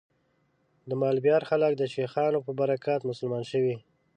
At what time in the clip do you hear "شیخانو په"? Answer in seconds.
1.93-2.51